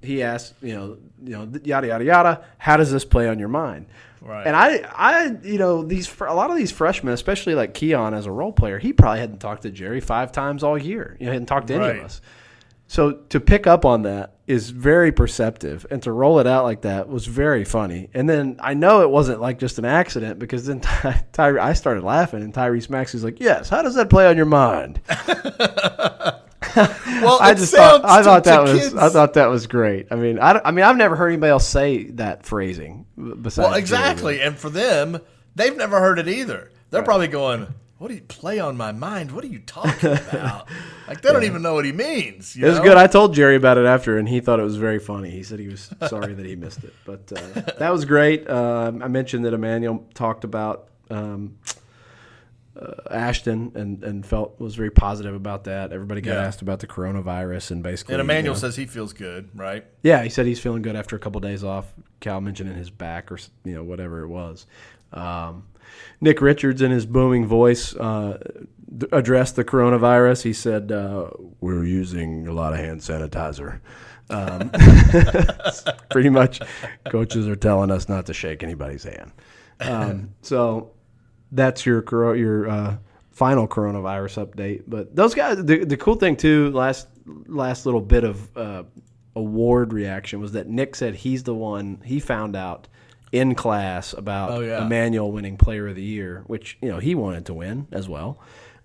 [0.02, 2.44] he asks, you know, you know, yada yada yada.
[2.58, 3.86] How does this play on your mind?
[4.20, 4.46] Right.
[4.46, 8.26] And I, I, you know, these a lot of these freshmen, especially like Keon as
[8.26, 11.16] a role player, he probably hadn't talked to Jerry five times all year.
[11.18, 12.20] You know, he hadn't talked to any of us.
[12.88, 16.82] So to pick up on that is very perceptive, and to roll it out like
[16.82, 18.08] that was very funny.
[18.14, 21.72] And then I know it wasn't like just an accident because then Ty, Ty, I
[21.72, 25.00] started laughing, and Tyrese Maxey's like, "Yes, how does that play on your mind?"
[26.76, 30.08] well, I just thought I thought to that was kids- I thought that was great.
[30.10, 33.68] I mean, I, I mean, I've never heard anybody else say that phrasing besides Well,
[33.70, 33.80] Jerry.
[33.80, 34.40] exactly.
[34.42, 35.20] And for them,
[35.54, 36.70] they've never heard it either.
[36.90, 37.66] They're probably going,
[37.98, 39.32] "What do you play on my mind?
[39.32, 40.68] What are you talking about?"
[41.08, 42.54] like they don't even know what he means.
[42.56, 42.84] you It was know?
[42.84, 42.96] good.
[42.96, 45.30] I told Jerry about it after, and he thought it was very funny.
[45.30, 48.48] He said he was sorry that he missed it, but uh, that was great.
[48.50, 51.56] Um I mentioned that Immanuel talked about um,
[52.78, 55.92] uh, Ashton and, and felt was very positive about that.
[55.92, 56.42] Everybody got Yeah.
[56.44, 58.14] asked about the coronavirus and basically.
[58.14, 59.84] and Immanuel you know, says he feels good, right?
[60.02, 61.94] yeah, he said he's feeling good after a couple days off.
[62.20, 64.66] Cal mentioned in his back or you know whatever it was.
[65.12, 65.66] Um,
[66.20, 68.38] Nick Richards, in his booming voice, uh,
[68.96, 70.42] d- addressed the coronavirus.
[70.42, 73.80] He said, uh, "We're using a lot of hand sanitizer."
[74.28, 74.70] Um,
[76.10, 76.60] pretty much,
[77.10, 79.32] coaches are telling us not to shake anybody's hand.
[79.80, 80.92] Um, so
[81.52, 82.02] that's your
[82.34, 82.96] your uh,
[83.30, 84.84] final coronavirus update.
[84.86, 87.08] But those guys, the, the cool thing too, last
[87.46, 88.82] last little bit of uh,
[89.34, 92.88] award reaction was that Nick said he's the one he found out
[93.38, 94.84] in class about Oh, yeah.
[94.84, 98.38] Immanuel winning Player of the Year, which you know he wanted to win as well.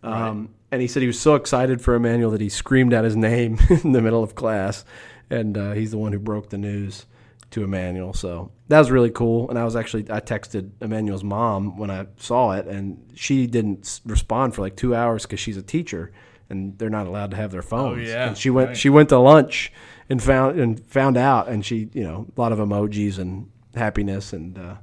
[0.03, 3.15] Um, and he said he was so excited for Immanuel that he screamed out his
[3.15, 4.83] name in the middle of class,
[5.29, 7.05] and uh, he's the one who broke the news
[7.51, 8.13] to Immanuel.
[8.13, 9.49] So that was really cool.
[9.49, 14.01] And I was actually I texted Immanuel's mom when I saw it, and she didn't
[14.05, 16.11] respond for like two hours because she's a teacher
[16.49, 18.07] and they're not allowed to have their phones.
[18.07, 18.77] yeah, and she went right.
[18.77, 19.71] she went to lunch
[20.09, 24.33] and found and found out, and she you know a lot of emojis and happiness
[24.33, 24.57] and.
[24.57, 24.75] Uh,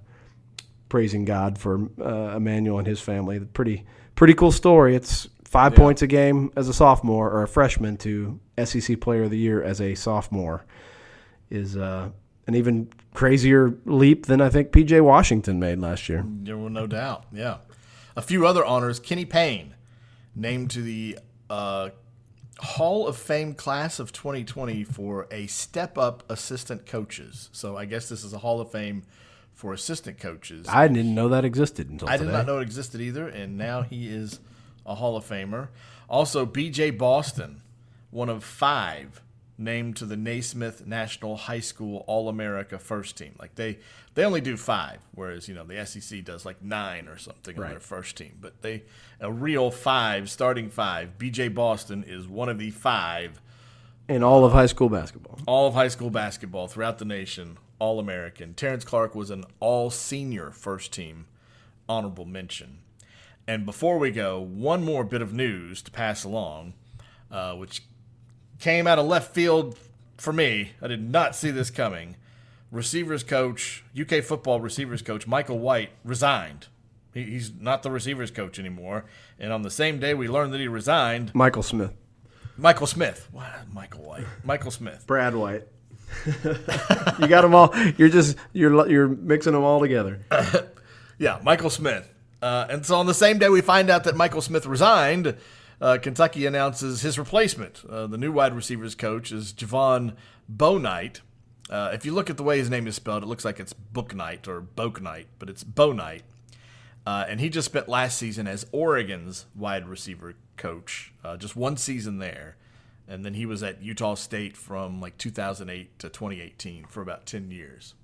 [0.89, 3.39] praising God for uh, Immanuel and his family.
[3.41, 4.97] Pretty pretty cool story.
[4.97, 9.31] It's five points a game as a sophomore or a freshman to SEC Player of
[9.31, 10.65] the Year as a sophomore
[11.51, 12.11] is uh,
[12.47, 16.25] an even crazier leap than I think PJ Washington made last year.
[16.27, 17.25] There were no doubt.
[17.33, 17.59] Yeah.
[18.17, 18.99] A few other honors.
[18.99, 19.75] Kenny Payne,
[20.35, 21.91] named to the uh,
[22.61, 27.49] Hall of Fame class of 2020 for a step up assistant coaches.
[27.53, 29.05] So I guess this is a Hall of Fame
[29.55, 30.67] for assistant coaches.
[30.69, 32.27] I didn't know that existed until I today.
[32.31, 34.41] did not know it existed either, and now he is
[34.87, 35.69] a Hall of Famer.
[36.09, 36.91] Also, B.J.
[36.91, 37.61] Boston,
[38.11, 39.21] one of five
[39.59, 43.35] named to the Naismith National High School All America First Team.
[43.39, 43.79] Like they,
[44.15, 47.71] they only do five, whereas you know the SEC does like nine or something on
[47.71, 48.39] their first team.
[48.41, 48.85] But they,
[49.21, 51.19] a real five, starting five.
[51.19, 51.49] B.J.
[51.49, 53.41] Boston is one of the five
[54.09, 55.39] in all of high school basketball.
[55.47, 58.55] all of high school basketball throughout the nation, All American.
[58.55, 61.27] Terrence Clarke was an All Senior First Team
[61.89, 62.79] honorable mention.
[63.47, 66.75] And before we go, one more bit of news to pass along,
[67.31, 67.83] uh, which
[68.59, 69.79] came out of left field
[70.17, 70.73] for me.
[70.83, 72.17] I did not see this coming.
[72.71, 76.67] Receivers coach, UK football receivers coach Michael White resigned.
[77.15, 79.05] He, he's not the receivers coach anymore.
[79.39, 81.95] And on the same day we learned that he resigned, Michael Smith,
[82.57, 85.05] Michael Smith, wow, Michael White, Michael Smith.
[85.07, 85.65] Brad White.
[86.45, 87.75] you got them all.
[87.97, 90.21] You're just you're you're mixing them all together.
[91.19, 92.09] Yeah, Michael Smith.
[92.41, 95.37] Uh, and so on the same day we find out that Michael Smith resigned,
[95.81, 97.85] uh, Kentucky announces his replacement.
[97.89, 100.15] Uh, the new wide receivers coach is Jovon
[100.53, 101.21] Bouknight.
[101.71, 103.75] Uh, if you look at the way his name is spelled, it looks like it's
[103.75, 106.23] Booknight or Boknight, but it's Bownight.
[107.07, 111.77] Uh, and he just spent last season as Oregon's wide receiver coach, uh, just one
[111.77, 112.57] season there.
[113.07, 117.51] And then he was at Utah State from like 2008 to 2018 for about 10
[117.51, 117.95] years.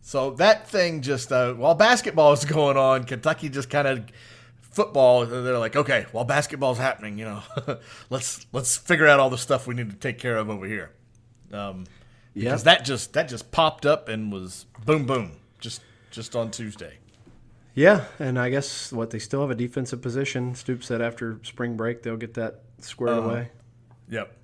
[0.00, 4.04] So that thing just uh, while basketball is going on, Kentucky just kind of
[4.70, 5.26] football.
[5.26, 7.42] They're like, okay, while basketball's happening, you know,
[8.10, 10.90] let's let's figure out all the stuff we need to take care of over here.
[11.52, 11.84] Um,
[12.34, 12.50] Yeah.
[12.50, 16.98] because that just that just popped up and was boom boom just just on Tuesday.
[17.74, 20.54] Yeah, and I guess what they still have a defensive position.
[20.56, 23.28] Stoop said after spring break they'll get that squared Uh-huh.
[23.28, 23.50] away.
[24.08, 24.36] Yep,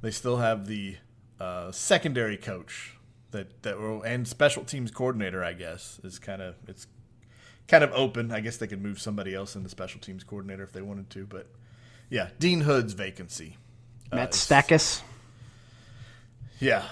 [0.00, 0.96] they still have the
[1.38, 2.94] uh, secondary coach
[3.30, 5.44] that that will, and special teams coordinator.
[5.44, 6.86] I guess is kind of it's
[7.68, 8.32] kind of open.
[8.32, 11.10] I guess they could move somebody else in the special teams coordinator if they wanted
[11.10, 11.26] to.
[11.26, 11.46] But
[12.10, 13.56] yeah, Dean Hood's vacancy.
[14.10, 15.02] Matt it's- Stackus.
[16.60, 16.84] Yeah,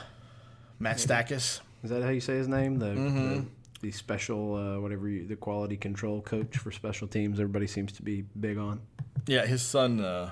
[0.78, 1.60] Matt Stackus.
[1.82, 2.78] Is that how you say his name?
[2.78, 3.28] The Mm-hmm.
[3.34, 3.44] the,
[3.82, 7.40] the special uh, whatever you, the quality control coach for special teams.
[7.40, 8.80] Everybody seems to be big on.
[9.26, 10.30] Yeah, his son uh,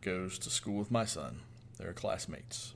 [0.00, 1.40] goes to school with my son.
[1.78, 2.74] They're classmates.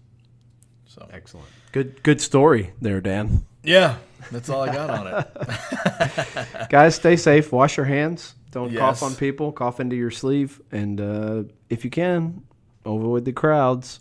[0.88, 1.46] So Excellent.
[1.72, 3.44] Good good story there, Dan.
[3.62, 3.96] yeah,
[4.32, 6.68] that's all I got on it.
[6.70, 7.52] Guys, stay safe.
[7.52, 8.34] Wash your hands.
[8.50, 9.52] Don't cough on people.
[9.52, 10.60] Cough into your sleeve.
[10.72, 12.42] And uh, if you can,
[12.86, 14.00] avoid the crowds.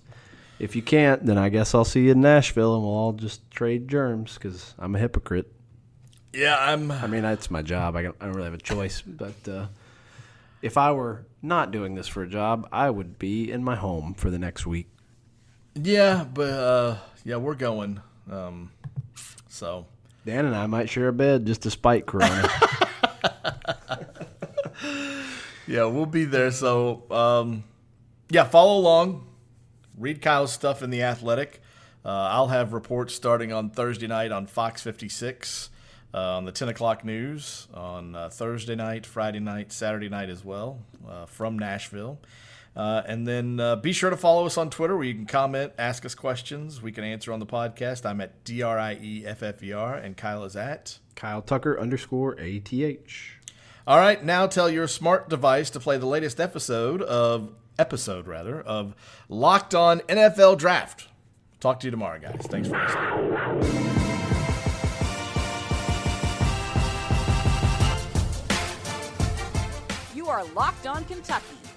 [0.60, 3.52] If you can't, then I guess I'll see you in Nashville and we'll all just
[3.52, 5.52] trade germs because I'm a hypocrite.
[6.34, 6.90] Yeah, I'm.
[6.90, 7.96] I mean, that's my job.
[7.96, 9.02] I don't, I don't really have a choice.
[9.02, 9.68] But uh,
[10.62, 14.14] if I were not doing this for a job, I would be in my home
[14.14, 14.88] for the next week.
[15.82, 18.02] Yeah, but uh, yeah, we're going.
[18.32, 18.72] Um,
[19.48, 19.86] so
[20.26, 22.50] Dan and I might share a bed just to spite Corona.
[25.68, 26.52] yeah, we'll be there.
[26.52, 27.64] So um,
[28.30, 29.28] yeah, follow along.
[29.98, 31.62] Read Kyle's stuff in the Athletic.
[32.06, 35.70] Uh, I'll have reports starting on Thursday night on Fox 56,
[36.14, 40.46] uh, on the 10 o'clock news, on uh, Thursday night, Friday night, Saturday night as
[40.46, 42.20] well, uh, from Nashville.
[42.78, 45.74] Uh, and then uh, be sure to follow us on Twitter where you can comment,
[45.80, 46.80] ask us questions.
[46.80, 48.06] We can answer on the podcast.
[48.06, 51.00] I'm at D R I E F F E R, and Kyle is at.
[51.16, 53.12] Kyle Tucker underscore ATH.
[53.88, 57.50] All right, now tell your smart device to play the latest episode of
[57.80, 58.94] episode rather of
[59.28, 61.08] Locked On NFL Draft.
[61.60, 62.46] Talk to you tomorrow, guys.
[62.48, 63.88] Thanks for listening.
[70.14, 71.67] You are Locked On Kentucky.